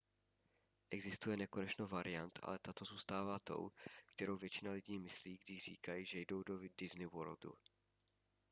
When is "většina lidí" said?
4.37-4.99